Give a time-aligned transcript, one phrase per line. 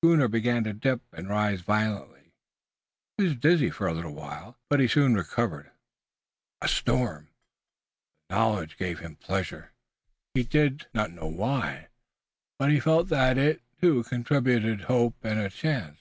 [0.00, 2.34] The schooner began to dip and rise violently.
[3.18, 5.72] He was dizzy for a little while, but he soon recovered.
[6.60, 7.30] A storm!
[8.28, 9.72] The knowledge gave him pleasure.
[10.34, 11.88] He did not know why,
[12.60, 15.98] but he felt that it, too, contributed hope and a chance.